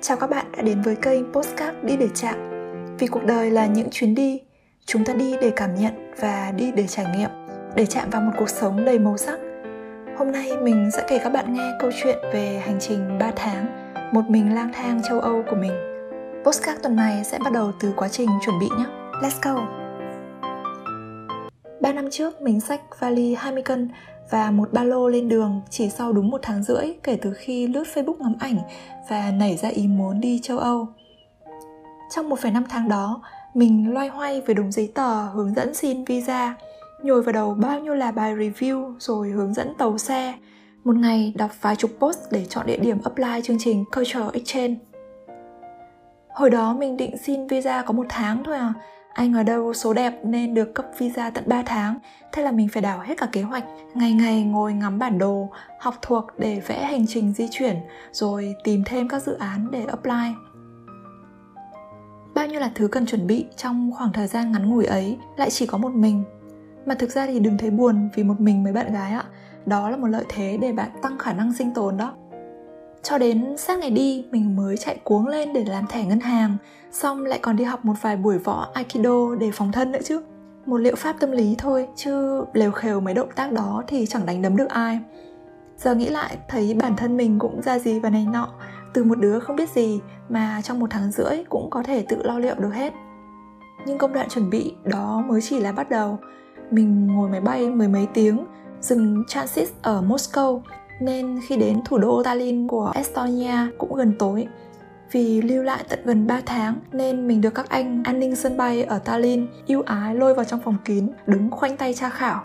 Chào 0.00 0.16
các 0.16 0.30
bạn 0.30 0.46
đã 0.56 0.62
đến 0.62 0.82
với 0.82 0.96
kênh 0.96 1.32
Postcard 1.32 1.76
Đi 1.82 1.96
để 1.96 2.08
chạm. 2.14 2.36
Vì 2.98 3.06
cuộc 3.06 3.24
đời 3.24 3.50
là 3.50 3.66
những 3.66 3.88
chuyến 3.90 4.14
đi, 4.14 4.40
Chúng 4.86 5.04
ta 5.04 5.14
đi 5.14 5.36
để 5.40 5.52
cảm 5.56 5.74
nhận 5.74 6.12
và 6.20 6.52
đi 6.56 6.72
để 6.72 6.86
trải 6.86 7.06
nghiệm, 7.16 7.30
Để 7.74 7.86
chạm 7.86 8.10
vào 8.10 8.22
một 8.22 8.32
cuộc 8.38 8.48
sống 8.48 8.84
đầy 8.84 8.98
màu 8.98 9.16
sắc. 9.16 9.38
Hôm 10.18 10.32
nay 10.32 10.50
mình 10.62 10.90
sẽ 10.92 11.04
kể 11.08 11.18
các 11.18 11.32
bạn 11.32 11.54
nghe 11.54 11.72
câu 11.80 11.90
chuyện 12.02 12.18
về 12.32 12.62
hành 12.66 12.76
trình 12.80 13.18
3 13.18 13.30
tháng, 13.36 13.66
Một 14.12 14.22
mình 14.28 14.54
lang 14.54 14.70
thang 14.74 15.00
châu 15.08 15.20
Âu 15.20 15.42
của 15.50 15.56
mình. 15.56 15.72
Postcard 16.44 16.82
tuần 16.82 16.96
này 16.96 17.24
sẽ 17.24 17.38
bắt 17.44 17.52
đầu 17.52 17.72
từ 17.80 17.92
quá 17.96 18.08
trình 18.08 18.28
chuẩn 18.44 18.58
bị 18.58 18.66
nhé. 18.78 18.84
Let's 19.22 19.54
go! 19.54 19.66
3 21.80 21.92
năm 21.92 22.08
trước, 22.10 22.42
mình 22.42 22.60
xách 22.60 22.80
vali 23.00 23.34
20 23.34 23.62
cân 23.62 23.90
và 24.30 24.50
một 24.50 24.72
ba 24.72 24.84
lô 24.84 25.08
lên 25.08 25.28
đường 25.28 25.60
chỉ 25.70 25.90
sau 25.90 26.12
đúng 26.12 26.30
một 26.30 26.40
tháng 26.42 26.62
rưỡi 26.62 26.86
kể 27.02 27.18
từ 27.22 27.32
khi 27.32 27.66
lướt 27.66 27.84
Facebook 27.94 28.16
ngắm 28.18 28.34
ảnh 28.40 28.58
và 29.08 29.30
nảy 29.30 29.56
ra 29.56 29.68
ý 29.68 29.86
muốn 29.86 30.20
đi 30.20 30.40
châu 30.42 30.58
Âu. 30.58 30.88
Trong 32.10 32.30
1,5 32.30 32.62
tháng 32.68 32.88
đó, 32.88 33.22
mình 33.54 33.94
loay 33.94 34.08
hoay 34.08 34.40
về 34.40 34.54
đống 34.54 34.72
giấy 34.72 34.92
tờ 34.94 35.24
hướng 35.24 35.54
dẫn 35.54 35.74
xin 35.74 36.04
visa, 36.04 36.54
nhồi 37.02 37.22
vào 37.22 37.32
đầu 37.32 37.54
bao 37.54 37.80
nhiêu 37.80 37.94
là 37.94 38.12
bài 38.12 38.34
review 38.34 38.94
rồi 38.98 39.30
hướng 39.30 39.54
dẫn 39.54 39.74
tàu 39.78 39.98
xe. 39.98 40.34
Một 40.84 40.96
ngày 40.96 41.32
đọc 41.36 41.50
vài 41.60 41.76
chục 41.76 41.90
post 41.98 42.18
để 42.30 42.44
chọn 42.48 42.66
địa 42.66 42.78
điểm 42.78 42.98
apply 43.04 43.42
chương 43.44 43.58
trình 43.60 43.84
Cultural 43.94 44.28
Exchange. 44.32 44.74
Hồi 46.34 46.50
đó 46.50 46.74
mình 46.78 46.96
định 46.96 47.16
xin 47.18 47.46
visa 47.46 47.82
có 47.82 47.92
một 47.92 48.06
tháng 48.08 48.44
thôi 48.44 48.56
à, 48.56 48.74
anh 49.18 49.34
ở 49.34 49.42
đâu 49.42 49.74
số 49.74 49.92
đẹp 49.94 50.20
nên 50.24 50.54
được 50.54 50.74
cấp 50.74 50.86
visa 50.98 51.30
tận 51.30 51.44
3 51.46 51.62
tháng. 51.66 51.98
Thế 52.32 52.42
là 52.42 52.52
mình 52.52 52.68
phải 52.68 52.82
đảo 52.82 53.00
hết 53.00 53.18
cả 53.18 53.28
kế 53.32 53.42
hoạch 53.42 53.64
Ngày 53.94 54.12
ngày 54.12 54.42
ngồi 54.42 54.72
ngắm 54.72 54.98
bản 54.98 55.18
đồ, 55.18 55.48
học 55.80 55.94
thuộc 56.02 56.24
để 56.38 56.60
vẽ 56.66 56.84
hành 56.84 57.06
trình 57.06 57.32
di 57.32 57.48
chuyển 57.50 57.76
Rồi 58.12 58.54
tìm 58.64 58.82
thêm 58.86 59.08
các 59.08 59.22
dự 59.22 59.32
án 59.32 59.70
để 59.70 59.84
apply. 59.84 60.34
Bao 62.34 62.46
nhiêu 62.46 62.60
là 62.60 62.70
thứ 62.74 62.88
cần 62.88 63.06
chuẩn 63.06 63.26
bị 63.26 63.46
trong 63.56 63.92
khoảng 63.98 64.12
thời 64.12 64.26
gian 64.26 64.52
ngắn 64.52 64.70
ngủi 64.70 64.84
ấy 64.84 65.18
Lại 65.36 65.50
chỉ 65.50 65.66
có 65.66 65.78
một 65.78 65.92
mình. 65.92 66.24
Mà 66.86 66.94
thực 66.94 67.10
ra 67.10 67.26
thì 67.26 67.40
đừng 67.40 67.58
thấy 67.58 67.70
buồn 67.70 68.08
vì 68.14 68.24
một 68.24 68.40
mình 68.40 68.64
mấy 68.64 68.72
bạn 68.72 68.92
gái 68.92 69.12
ạ. 69.12 69.24
Đó 69.66 69.90
là 69.90 69.96
một 69.96 70.06
lợi 70.06 70.24
thế 70.28 70.58
để 70.60 70.72
bạn 70.72 70.90
tăng 71.02 71.18
khả 71.18 71.32
năng 71.32 71.52
sinh 71.52 71.74
tồn 71.74 71.96
đó 71.96 72.14
cho 73.02 73.18
đến 73.18 73.56
sát 73.56 73.78
ngày 73.78 73.90
đi, 73.90 74.26
mình 74.30 74.56
mới 74.56 74.76
chạy 74.76 74.98
cuống 75.04 75.26
lên 75.26 75.52
để 75.52 75.64
làm 75.64 75.86
thẻ 75.86 76.04
ngân 76.04 76.20
hàng, 76.20 76.56
xong 76.92 77.24
lại 77.24 77.38
còn 77.42 77.56
đi 77.56 77.64
học 77.64 77.84
một 77.84 77.94
vài 78.02 78.16
buổi 78.16 78.38
võ 78.38 78.68
aikido 78.74 79.34
để 79.34 79.50
phòng 79.54 79.72
thân 79.72 79.92
nữa 79.92 79.98
chứ. 80.04 80.22
Một 80.66 80.78
liệu 80.78 80.94
pháp 80.96 81.16
tâm 81.20 81.30
lý 81.30 81.54
thôi, 81.58 81.88
chứ 81.96 82.44
lều 82.52 82.72
khều 82.72 83.00
mấy 83.00 83.14
động 83.14 83.28
tác 83.34 83.52
đó 83.52 83.82
thì 83.86 84.06
chẳng 84.06 84.26
đánh 84.26 84.42
đấm 84.42 84.56
được 84.56 84.68
ai. 84.68 84.98
Giờ 85.76 85.94
nghĩ 85.94 86.08
lại, 86.08 86.36
thấy 86.48 86.74
bản 86.74 86.96
thân 86.96 87.16
mình 87.16 87.38
cũng 87.38 87.62
ra 87.62 87.78
gì 87.78 88.00
và 88.00 88.10
này 88.10 88.26
nọ, 88.32 88.48
từ 88.94 89.04
một 89.04 89.18
đứa 89.18 89.38
không 89.38 89.56
biết 89.56 89.70
gì 89.70 90.00
mà 90.28 90.60
trong 90.64 90.80
một 90.80 90.90
tháng 90.90 91.10
rưỡi 91.10 91.44
cũng 91.48 91.70
có 91.70 91.82
thể 91.82 92.04
tự 92.08 92.22
lo 92.22 92.38
liệu 92.38 92.54
được 92.54 92.74
hết. 92.74 92.92
Nhưng 93.86 93.98
công 93.98 94.12
đoạn 94.12 94.28
chuẩn 94.28 94.50
bị 94.50 94.74
đó 94.84 95.22
mới 95.26 95.40
chỉ 95.42 95.60
là 95.60 95.72
bắt 95.72 95.90
đầu. 95.90 96.18
Mình 96.70 97.06
ngồi 97.06 97.30
máy 97.30 97.40
bay 97.40 97.70
mười 97.70 97.88
mấy 97.88 98.06
tiếng, 98.14 98.46
dừng 98.80 99.24
transit 99.28 99.68
ở 99.82 100.02
moscow 100.08 100.60
nên 101.00 101.40
khi 101.46 101.56
đến 101.56 101.80
thủ 101.84 101.98
đô 101.98 102.22
Tallinn 102.22 102.68
của 102.68 102.92
Estonia 102.94 103.56
cũng 103.78 103.94
gần 103.94 104.14
tối. 104.18 104.46
Vì 105.12 105.42
lưu 105.42 105.62
lại 105.62 105.84
tận 105.88 105.98
gần 106.04 106.26
3 106.26 106.40
tháng 106.46 106.74
nên 106.92 107.28
mình 107.28 107.40
được 107.40 107.54
các 107.54 107.68
anh 107.68 108.02
an 108.04 108.20
ninh 108.20 108.36
sân 108.36 108.56
bay 108.56 108.82
ở 108.82 108.98
Tallinn 108.98 109.46
yêu 109.66 109.82
ái 109.82 110.14
lôi 110.14 110.34
vào 110.34 110.44
trong 110.44 110.60
phòng 110.64 110.76
kín, 110.84 111.08
đứng 111.26 111.50
khoanh 111.50 111.76
tay 111.76 111.94
tra 111.94 112.08
khảo. 112.08 112.44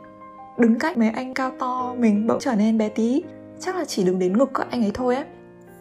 Đứng 0.57 0.79
cách 0.79 0.97
mấy 0.97 1.09
anh 1.09 1.33
cao 1.33 1.51
to 1.59 1.95
mình 1.97 2.27
bỗng 2.27 2.39
trở 2.39 2.55
nên 2.55 2.77
bé 2.77 2.89
tí, 2.89 3.23
chắc 3.59 3.75
là 3.75 3.85
chỉ 3.85 4.03
đứng 4.03 4.19
đến 4.19 4.37
ngực 4.37 4.51
các 4.53 4.67
anh 4.71 4.83
ấy 4.83 4.91
thôi 4.93 5.15
á 5.15 5.25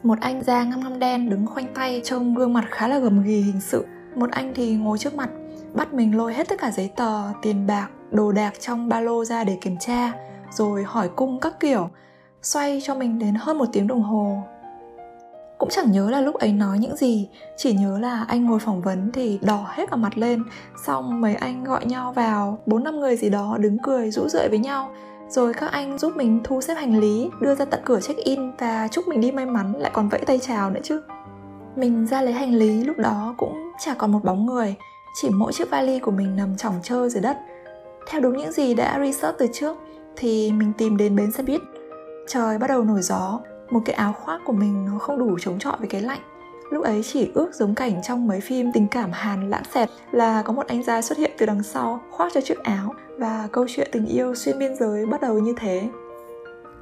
Một 0.03 0.19
anh 0.21 0.43
da 0.43 0.65
ngăm 0.65 0.81
ngăm 0.81 0.99
đen 0.99 1.31
đứng 1.31 1.47
khoanh 1.47 1.75
tay 1.75 2.01
trông 2.05 2.35
gương 2.35 2.53
mặt 2.53 2.65
khá 2.71 2.89
là 2.89 2.99
gầm 2.99 3.23
ghì 3.23 3.41
hình 3.41 3.61
sự. 3.61 3.85
Một 4.15 4.31
anh 4.31 4.53
thì 4.55 4.75
ngồi 4.75 4.99
trước 4.99 5.15
mặt, 5.15 5.31
bắt 5.75 5.95
mình 5.95 6.17
lôi 6.17 6.35
hết 6.35 6.49
tất 6.49 6.61
cả 6.61 6.71
giấy 6.71 6.91
tờ, 6.97 7.23
tiền 7.43 7.67
bạc, 7.67 7.89
đồ 8.11 8.33
đạc 8.33 8.53
trong 8.61 8.89
ba 8.89 9.01
lô 9.01 9.25
ra 9.25 9.45
để 9.45 9.59
kiểm 9.61 9.77
tra, 9.81 10.13
rồi 10.51 10.85
hỏi 10.87 11.09
cung 11.17 11.41
các 11.41 11.61
kiểu 11.61 11.89
xoay 12.43 12.81
cho 12.85 12.95
mình 12.95 13.19
đến 13.19 13.35
hơn 13.39 13.59
một 13.59 13.67
tiếng 13.73 13.87
đồng 13.87 14.03
hồ. 14.03 14.43
Cũng 15.59 15.69
chẳng 15.71 15.93
nhớ 15.93 16.11
là 16.11 16.21
lúc 16.21 16.35
ấy 16.35 16.53
nói 16.53 16.79
những 16.79 16.97
gì, 16.97 17.29
chỉ 17.57 17.73
nhớ 17.73 17.99
là 17.99 18.25
anh 18.29 18.45
ngồi 18.45 18.59
phỏng 18.59 18.81
vấn 18.81 19.13
thì 19.13 19.39
đỏ 19.43 19.67
hết 19.69 19.91
cả 19.91 19.97
mặt 19.97 20.19
lên, 20.19 20.43
xong 20.85 21.21
mấy 21.21 21.35
anh 21.35 21.65
gọi 21.65 21.87
nhau 21.87 22.13
vào, 22.13 22.59
bốn 22.67 22.85
năm 22.85 23.01
người 23.01 23.17
gì 23.17 23.31
đó 23.31 23.57
đứng 23.61 23.79
cười 23.79 24.11
rũ 24.11 24.29
rượi 24.29 24.49
với 24.49 24.59
nhau. 24.59 24.91
Rồi 25.29 25.55
các 25.55 25.73
anh 25.73 25.99
giúp 25.99 26.17
mình 26.17 26.41
thu 26.45 26.61
xếp 26.61 26.75
hành 26.75 26.99
lý, 26.99 27.31
đưa 27.41 27.55
ra 27.55 27.65
tận 27.65 27.81
cửa 27.85 28.01
check 28.01 28.21
in 28.21 28.57
và 28.59 28.89
chúc 28.89 29.09
mình 29.09 29.21
đi 29.21 29.33
may 29.33 29.47
mắn, 29.47 29.73
lại 29.79 29.91
còn 29.95 30.09
vẫy 30.09 30.21
tay 30.27 30.39
chào 30.39 30.71
nữa 30.71 30.81
chứ. 30.83 31.03
Mình 31.77 32.07
ra 32.07 32.23
lấy 32.23 32.33
hành 32.33 32.55
lý, 32.55 32.85
lúc 32.85 32.99
đó 32.99 33.35
cũng 33.39 33.71
chả 33.85 33.95
còn 33.95 34.13
một 34.13 34.25
bóng 34.25 34.47
người, 34.47 34.75
chỉ 35.21 35.29
mỗi 35.31 35.53
chiếc 35.53 35.71
vali 35.71 35.99
của 35.99 36.11
mình 36.11 36.37
nằm 36.37 36.57
chỏng 36.57 36.75
trơ 36.83 37.09
dưới 37.09 37.23
đất. 37.23 37.39
Theo 38.11 38.21
đúng 38.21 38.37
những 38.37 38.53
gì 38.53 38.75
đã 38.75 38.99
research 38.99 39.39
từ 39.39 39.47
trước, 39.53 39.77
thì 40.17 40.53
mình 40.53 40.73
tìm 40.79 40.97
đến 40.97 41.17
bến 41.17 41.33
xe 41.33 41.43
buýt 41.43 41.61
trời, 42.29 42.59
bắt 42.59 42.67
đầu 42.67 42.85
nổi 42.85 43.03
gió. 43.03 43.41
Một 43.71 43.81
cái 43.85 43.95
áo 43.95 44.13
khoác 44.13 44.41
của 44.45 44.53
mình 44.53 44.87
nó 44.87 44.99
không 44.99 45.19
đủ 45.19 45.39
chống 45.41 45.59
chọi 45.59 45.77
với 45.79 45.89
cái 45.89 46.01
lạnh. 46.01 46.21
Lúc 46.71 46.85
ấy 46.85 47.03
chỉ 47.03 47.31
ước 47.35 47.55
giống 47.55 47.75
cảnh 47.75 48.03
trong 48.03 48.27
mấy 48.27 48.41
phim 48.41 48.73
tình 48.73 48.89
cảm 48.89 49.11
hàn 49.13 49.51
lãng 49.51 49.63
xẹt 49.75 49.89
là 50.11 50.43
có 50.43 50.53
một 50.53 50.67
anh 50.67 50.83
gia 50.83 51.03
xuất 51.03 51.19
hiện 51.19 51.31
từ 51.39 51.47
đằng 51.47 51.63
sau, 51.63 52.01
khoác 52.11 52.33
cho 52.35 52.41
chiếc 52.41 52.63
áo 52.63 52.95
và 53.19 53.49
câu 53.53 53.67
chuyện 53.69 53.89
tình 53.93 54.07
yêu 54.07 54.35
xuyên 54.35 54.59
biên 54.59 54.77
giới 54.77 55.07
bắt 55.07 55.21
đầu 55.21 55.39
như 55.39 55.55
thế. 55.57 55.89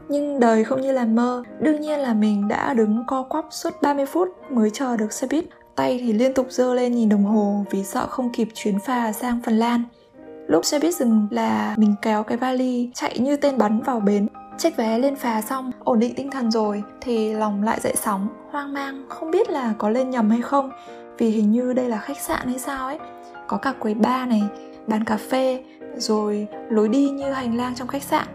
Nhưng 0.08 0.40
đời 0.40 0.64
không 0.64 0.80
như 0.80 0.92
là 0.92 1.04
mơ. 1.04 1.42
Đương 1.60 1.80
nhiên 1.80 1.98
là 1.98 2.14
mình 2.14 2.48
đã 2.48 2.74
đứng 2.74 3.04
co 3.06 3.22
quắp 3.22 3.44
suốt 3.50 3.82
30 3.82 4.06
phút 4.06 4.28
mới 4.50 4.70
chờ 4.70 4.96
được 4.96 5.12
xe 5.12 5.26
buýt. 5.30 5.44
Tay 5.76 5.98
thì 6.02 6.12
liên 6.12 6.34
tục 6.34 6.46
giơ 6.50 6.74
lên 6.74 6.94
nhìn 6.94 7.08
đồng 7.08 7.24
hồ 7.24 7.64
vì 7.70 7.84
sợ 7.84 8.06
không 8.06 8.32
kịp 8.32 8.48
chuyến 8.54 8.78
phà 8.78 9.12
sang 9.12 9.40
Phần 9.44 9.58
Lan. 9.58 9.82
Lúc 10.46 10.64
xe 10.64 10.78
buýt 10.78 10.94
dừng 10.94 11.28
là 11.30 11.74
mình 11.78 11.94
kéo 12.02 12.22
cái 12.22 12.38
vali 12.38 12.90
chạy 12.94 13.18
như 13.18 13.36
tên 13.36 13.58
bắn 13.58 13.80
vào 13.80 14.00
bến 14.00 14.28
check 14.60 14.76
vé 14.76 14.98
lên 14.98 15.16
phà 15.16 15.43
xong, 15.43 15.71
ổn 15.84 15.98
định 15.98 16.15
tinh 16.15 16.31
thần 16.31 16.50
rồi, 16.50 16.82
thì 17.00 17.34
lòng 17.34 17.62
lại 17.62 17.81
dậy 17.81 17.94
sóng. 17.97 18.28
Hoang 18.50 18.72
mang, 18.72 19.04
không 19.09 19.31
biết 19.31 19.50
là 19.50 19.75
có 19.78 19.88
lên 19.88 20.10
nhầm 20.10 20.31
hay 20.31 20.43
không, 20.43 20.71
vì 21.19 21.31
hình 21.31 21.53
như 21.53 21.72
đây 21.72 21.88
là 21.88 21.98
khách 21.98 22.21
sạn 22.21 22.47
hay 22.47 22.59
sao 22.59 22.87
ấy. 22.87 22.98
Có 23.47 23.56
cả 23.56 23.72
quầy 23.78 23.94
bar 23.94 24.28
này, 24.28 24.43
bán 24.87 25.04
cà 25.04 25.16
phê, 25.31 25.65
rồi 25.97 26.48
lối 26.71 26.88
đi 26.88 27.10
như 27.10 27.32
hành 27.32 27.56
lang 27.56 27.75
trong 27.75 27.88
khách 27.88 28.03
sạn. 28.03 28.26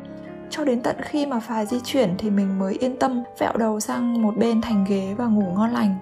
Cho 0.49 0.63
đến 0.63 0.81
tận 0.81 0.95
khi 1.01 1.25
mà 1.25 1.39
phà 1.39 1.65
di 1.65 1.79
chuyển 1.79 2.15
thì 2.17 2.29
mình 2.29 2.59
mới 2.59 2.73
yên 2.73 2.97
tâm 2.97 3.23
vẹo 3.39 3.53
đầu 3.57 3.79
sang 3.79 4.21
một 4.21 4.37
bên 4.37 4.61
thành 4.61 4.85
ghế 4.89 5.13
và 5.17 5.25
ngủ 5.25 5.53
ngon 5.55 5.73
lành. 5.73 5.95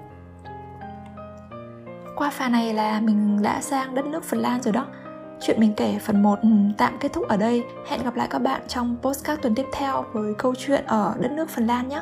Qua 2.16 2.30
phà 2.30 2.50
này 2.50 2.74
là 2.74 3.00
mình 3.00 3.42
đã 3.42 3.62
sang 3.62 3.96
đất 3.96 4.06
nước 4.06 4.24
Phần 4.24 4.40
Lan 4.40 4.62
rồi 4.62 4.74
đó. 4.74 4.86
Chuyện 5.42 5.60
mình 5.60 5.74
kể 5.78 6.00
phần 6.02 6.24
1 6.24 6.40
ừ, 6.42 6.50
tạm 6.78 6.98
kết 7.00 7.14
thúc 7.14 7.28
ở 7.28 7.38
đây. 7.38 7.64
Hẹn 7.88 8.04
gặp 8.04 8.16
lại 8.16 8.28
các 8.32 8.40
bạn 8.40 8.62
trong 8.68 8.98
postcard 9.02 9.42
tuần 9.42 9.56
tiếp 9.56 9.66
theo 9.74 10.06
với 10.14 10.34
câu 10.38 10.54
chuyện 10.58 10.86
ở 10.86 11.16
đất 11.20 11.32
nước 11.32 11.50
Phần 11.50 11.68
Lan 11.68 11.90
nhé. 11.90 12.02